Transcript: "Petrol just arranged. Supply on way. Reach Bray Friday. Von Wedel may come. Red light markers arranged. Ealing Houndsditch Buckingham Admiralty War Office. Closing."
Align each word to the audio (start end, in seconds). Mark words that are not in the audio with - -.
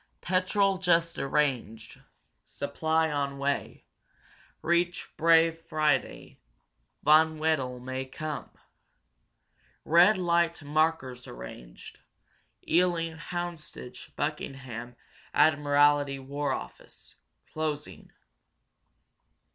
"Petrol 0.21 0.79
just 0.79 1.19
arranged. 1.19 2.01
Supply 2.43 3.11
on 3.11 3.37
way. 3.37 3.85
Reach 4.63 5.15
Bray 5.15 5.51
Friday. 5.51 6.39
Von 7.03 7.37
Wedel 7.37 7.79
may 7.79 8.05
come. 8.05 8.49
Red 9.85 10.17
light 10.17 10.63
markers 10.63 11.27
arranged. 11.27 11.99
Ealing 12.67 13.15
Houndsditch 13.15 14.15
Buckingham 14.15 14.95
Admiralty 15.35 16.17
War 16.17 16.51
Office. 16.51 17.17
Closing." 17.53 18.11